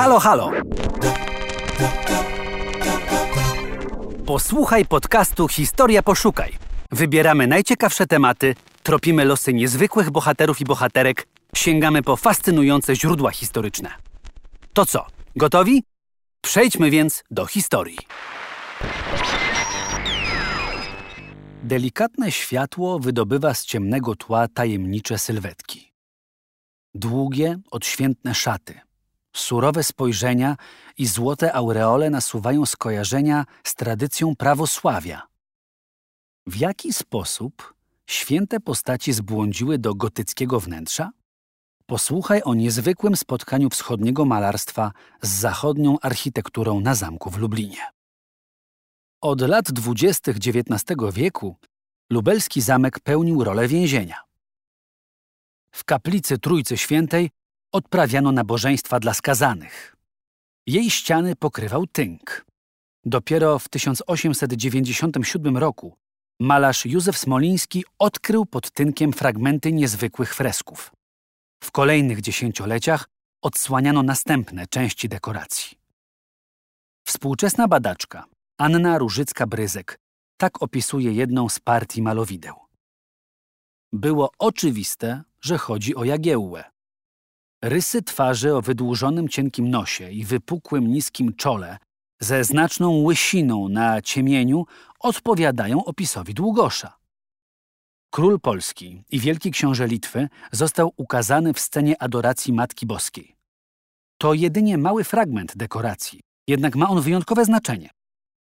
Halo, 0.00 0.18
halo! 0.18 0.50
Posłuchaj 4.26 4.86
podcastu 4.86 5.48
Historia 5.48 6.02
Poszukaj. 6.02 6.58
Wybieramy 6.90 7.46
najciekawsze 7.46 8.06
tematy, 8.06 8.54
tropimy 8.82 9.24
losy 9.24 9.54
niezwykłych 9.54 10.10
bohaterów 10.10 10.60
i 10.60 10.64
bohaterek, 10.64 11.26
sięgamy 11.56 12.02
po 12.02 12.16
fascynujące 12.16 12.96
źródła 12.96 13.30
historyczne. 13.30 13.90
To 14.72 14.86
co, 14.86 15.06
gotowi? 15.36 15.82
Przejdźmy 16.40 16.90
więc 16.90 17.24
do 17.30 17.46
historii. 17.46 17.98
Delikatne 21.62 22.32
światło 22.32 22.98
wydobywa 22.98 23.54
z 23.54 23.64
ciemnego 23.64 24.16
tła 24.16 24.48
tajemnicze 24.48 25.18
sylwetki. 25.18 25.92
Długie, 26.94 27.58
odświętne 27.70 28.34
szaty, 28.34 28.80
surowe 29.36 29.84
spojrzenia 29.84 30.56
i 30.98 31.06
złote 31.06 31.52
aureole 31.54 32.10
nasuwają 32.10 32.66
skojarzenia 32.66 33.46
z 33.64 33.74
tradycją 33.74 34.36
prawosławia. 34.36 35.22
W 36.46 36.56
jaki 36.56 36.92
sposób 36.92 37.74
święte 38.06 38.60
postaci 38.60 39.12
zbłądziły 39.12 39.78
do 39.78 39.94
gotyckiego 39.94 40.60
wnętrza? 40.60 41.10
Posłuchaj 41.86 42.42
o 42.42 42.54
niezwykłym 42.54 43.16
spotkaniu 43.16 43.70
wschodniego 43.70 44.24
malarstwa 44.24 44.92
z 45.22 45.28
zachodnią 45.28 46.00
architekturą 46.00 46.80
na 46.80 46.94
zamku 46.94 47.30
w 47.30 47.38
Lublinie. 47.38 47.86
Od 49.20 49.40
lat 49.40 49.72
dwudziestych 49.72 50.36
XIX 50.36 50.82
wieku 51.12 51.56
lubelski 52.10 52.60
zamek 52.60 53.00
pełnił 53.00 53.44
rolę 53.44 53.68
więzienia. 53.68 54.16
W 55.74 55.84
kaplicy 55.84 56.38
Trójcy 56.38 56.76
Świętej 56.76 57.30
odprawiano 57.72 58.32
nabożeństwa 58.32 59.00
dla 59.00 59.14
skazanych. 59.14 59.96
Jej 60.66 60.90
ściany 60.90 61.36
pokrywał 61.36 61.86
tynk. 61.86 62.46
Dopiero 63.04 63.58
w 63.58 63.68
1897 63.68 65.56
roku 65.56 65.96
malarz 66.40 66.86
Józef 66.86 67.18
Smoliński 67.18 67.84
odkrył 67.98 68.46
pod 68.46 68.70
tynkiem 68.70 69.12
fragmenty 69.12 69.72
niezwykłych 69.72 70.34
fresków. 70.34 70.92
W 71.64 71.70
kolejnych 71.70 72.20
dziesięcioleciach 72.20 73.08
odsłaniano 73.42 74.02
następne 74.02 74.66
części 74.66 75.08
dekoracji. 75.08 75.78
Współczesna 77.06 77.68
badaczka 77.68 78.24
Anna 78.58 78.98
Różycka-Bryzek 78.98 79.98
tak 80.36 80.62
opisuje 80.62 81.12
jedną 81.12 81.48
z 81.48 81.58
partii 81.58 82.02
malowideł. 82.02 82.54
Było 83.92 84.30
oczywiste, 84.38 85.22
że 85.40 85.58
chodzi 85.58 85.94
o 85.94 86.04
Jagiełłę. 86.04 86.64
Rysy 87.62 88.02
twarzy 88.02 88.54
o 88.54 88.62
wydłużonym 88.62 89.28
cienkim 89.28 89.70
nosie 89.70 90.10
i 90.10 90.24
wypukłym 90.24 90.92
niskim 90.92 91.34
czole 91.34 91.78
ze 92.20 92.44
znaczną 92.44 93.02
łysiną 93.02 93.68
na 93.68 94.02
ciemieniu 94.02 94.66
odpowiadają 95.00 95.84
opisowi 95.84 96.34
Długosza. 96.34 96.96
Król 98.10 98.40
Polski 98.40 99.02
i 99.10 99.20
wielki 99.20 99.50
książę 99.50 99.86
Litwy 99.86 100.28
został 100.52 100.92
ukazany 100.96 101.54
w 101.54 101.60
scenie 101.60 102.02
adoracji 102.02 102.52
Matki 102.52 102.86
Boskiej. 102.86 103.36
To 104.18 104.34
jedynie 104.34 104.78
mały 104.78 105.04
fragment 105.04 105.56
dekoracji, 105.56 106.20
jednak 106.48 106.76
ma 106.76 106.88
on 106.88 107.00
wyjątkowe 107.00 107.44
znaczenie. 107.44 107.90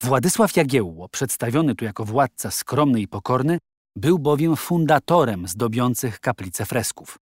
Władysław 0.02 0.56
Jagiełło, 0.56 1.08
przedstawiony 1.08 1.74
tu 1.74 1.84
jako 1.84 2.05
władca 2.05 2.50
skromny 2.50 3.00
i 3.00 3.08
pokorny, 3.08 3.58
był 3.96 4.18
bowiem 4.18 4.56
fundatorem 4.56 5.48
zdobiących 5.48 6.20
kaplicę 6.20 6.66
fresków. 6.66 7.23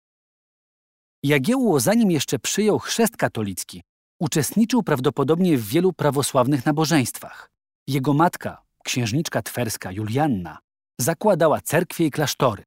Jagiełło, 1.22 1.80
zanim 1.80 2.10
jeszcze 2.10 2.38
przyjął 2.38 2.78
chrzest 2.78 3.16
katolicki, 3.16 3.82
uczestniczył 4.20 4.82
prawdopodobnie 4.82 5.58
w 5.58 5.68
wielu 5.68 5.92
prawosławnych 5.92 6.66
nabożeństwach. 6.66 7.50
Jego 7.86 8.14
matka, 8.14 8.62
księżniczka 8.84 9.42
twerska 9.42 9.92
Julianna, 9.92 10.58
zakładała 11.00 11.60
cerkwie 11.60 12.06
i 12.06 12.10
klasztory. 12.10 12.62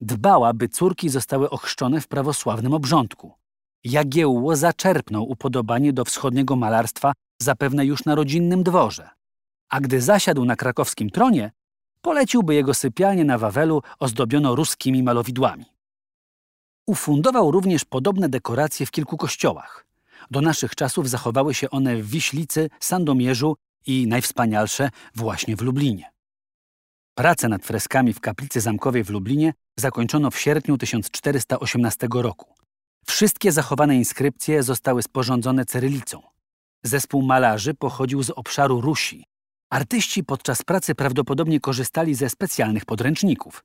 Dbała, 0.00 0.52
by 0.52 0.68
córki 0.68 1.08
zostały 1.08 1.50
ochrzczone 1.50 2.00
w 2.00 2.08
prawosławnym 2.08 2.74
obrządku. 2.74 3.32
Jagiełło 3.84 4.56
zaczerpnął 4.56 5.30
upodobanie 5.30 5.92
do 5.92 6.04
wschodniego 6.04 6.56
malarstwa 6.56 7.12
zapewne 7.42 7.86
już 7.86 8.04
na 8.04 8.14
rodzinnym 8.14 8.62
dworze. 8.62 9.10
A 9.70 9.80
gdy 9.80 10.00
zasiadł 10.00 10.44
na 10.44 10.56
krakowskim 10.56 11.10
tronie, 11.10 11.52
polecił, 12.02 12.42
by 12.42 12.54
jego 12.54 12.74
sypialnię 12.74 13.24
na 13.24 13.38
Wawelu 13.38 13.82
ozdobiono 13.98 14.54
ruskimi 14.54 15.02
malowidłami. 15.02 15.77
Ufundował 16.88 17.50
również 17.50 17.84
podobne 17.84 18.28
dekoracje 18.28 18.86
w 18.86 18.90
kilku 18.90 19.16
kościołach. 19.16 19.86
Do 20.30 20.40
naszych 20.40 20.74
czasów 20.74 21.08
zachowały 21.08 21.54
się 21.54 21.70
one 21.70 21.96
w 21.96 22.10
Wiślicy, 22.10 22.70
Sandomierzu 22.80 23.56
i 23.86 24.06
najwspanialsze 24.06 24.90
właśnie 25.14 25.56
w 25.56 25.60
Lublinie. 25.62 26.10
Prace 27.14 27.48
nad 27.48 27.64
freskami 27.64 28.12
w 28.12 28.20
kaplicy 28.20 28.60
zamkowej 28.60 29.04
w 29.04 29.10
Lublinie 29.10 29.54
zakończono 29.76 30.30
w 30.30 30.38
sierpniu 30.38 30.78
1418 30.78 32.08
roku. 32.14 32.54
Wszystkie 33.06 33.52
zachowane 33.52 33.96
inskrypcje 33.96 34.62
zostały 34.62 35.02
sporządzone 35.02 35.64
cyrylicą. 35.64 36.22
Zespół 36.82 37.22
malarzy 37.22 37.74
pochodził 37.74 38.22
z 38.22 38.30
obszaru 38.30 38.80
Rusi. 38.80 39.24
Artyści 39.70 40.24
podczas 40.24 40.62
pracy 40.62 40.94
prawdopodobnie 40.94 41.60
korzystali 41.60 42.14
ze 42.14 42.28
specjalnych 42.30 42.84
podręczników. 42.84 43.64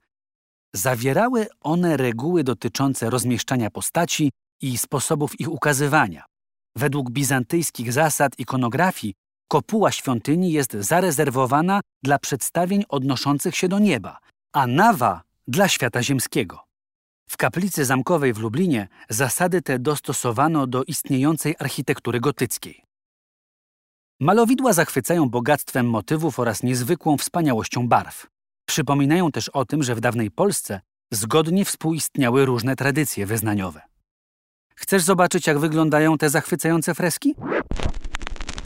Zawierały 0.76 1.48
one 1.62 1.98
reguły 1.98 2.44
dotyczące 2.44 3.10
rozmieszczania 3.10 3.70
postaci 3.70 4.32
i 4.62 4.78
sposobów 4.78 5.40
ich 5.40 5.52
ukazywania. 5.52 6.26
Według 6.76 7.12
bizantyjskich 7.12 7.94
zasad 7.94 8.40
ikonografii 8.40 9.14
kopuła 9.48 9.92
świątyni 9.92 10.52
jest 10.52 10.74
zarezerwowana 10.74 11.82
dla 12.04 12.20
przedstawień 12.20 12.84
odnoszących 12.90 13.56
się 13.56 13.68
do 13.68 13.80
nieba, 13.80 14.18
a 14.54 14.68
nawa 14.68 15.22
dla 15.48 15.68
świata 15.68 16.04
ziemskiego. 16.04 16.64
W 17.30 17.38
kaplicy 17.38 17.86
zamkowej 17.86 18.34
w 18.34 18.40
Lublinie 18.40 18.88
zasady 19.10 19.62
te 19.62 19.80
dostosowano 19.80 20.68
do 20.68 20.84
istniejącej 20.84 21.56
architektury 21.60 22.20
gotyckiej. 22.20 22.84
Malowidła 24.20 24.74
zachwycają 24.74 25.30
bogactwem 25.30 25.90
motywów 25.90 26.40
oraz 26.40 26.64
niezwykłą 26.64 27.18
wspaniałością 27.18 27.88
barw. 27.88 28.33
Przypominają 28.74 29.32
też 29.32 29.50
o 29.50 29.66
tym, 29.66 29.84
że 29.84 29.96
w 29.96 30.00
dawnej 30.00 30.32
Polsce 30.32 30.82
zgodnie 31.12 31.66
współistniały 31.66 32.46
różne 32.46 32.76
tradycje 32.76 33.26
wyznaniowe. 33.26 33.82
Chcesz 34.76 35.04
zobaczyć, 35.04 35.48
jak 35.48 35.60
wyglądają 35.60 36.18
te 36.18 36.30
zachwycające 36.30 36.96
freski? 36.96 37.36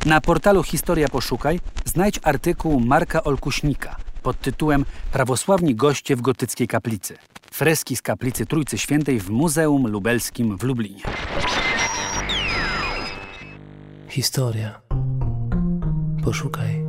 Na 0.06 0.22
portalu 0.22 0.64
Historia 0.64 1.08
Poszukaj 1.10 1.60
znajdź 1.86 2.20
artykuł 2.24 2.80
Marka 2.80 3.24
Olkuśnika 3.24 3.96
pod 4.24 4.42
tytułem 4.42 4.86
Prawosławni 5.12 5.76
goście 5.76 6.16
w 6.16 6.22
gotyckiej 6.22 6.68
kaplicy. 6.68 7.18
Freski 7.52 7.96
z 7.96 8.02
kaplicy 8.02 8.46
Trójcy 8.46 8.78
Świętej 8.78 9.20
w 9.20 9.30
Muzeum 9.30 9.88
Lubelskim 9.88 10.58
w 10.58 10.64
Lublinie. 10.64 11.04
Historia. 14.10 14.82
Poszukaj. 16.24 16.87